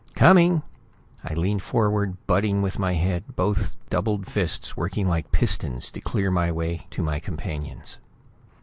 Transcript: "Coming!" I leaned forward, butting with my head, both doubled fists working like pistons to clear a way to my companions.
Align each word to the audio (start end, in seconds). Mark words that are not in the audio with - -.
"Coming!" 0.15 0.63
I 1.23 1.35
leaned 1.35 1.61
forward, 1.61 2.17
butting 2.25 2.63
with 2.63 2.79
my 2.79 2.93
head, 2.93 3.35
both 3.35 3.75
doubled 3.91 4.25
fists 4.25 4.75
working 4.75 5.07
like 5.07 5.31
pistons 5.31 5.91
to 5.91 6.01
clear 6.01 6.35
a 6.35 6.51
way 6.51 6.87
to 6.89 7.03
my 7.03 7.19
companions. 7.19 7.99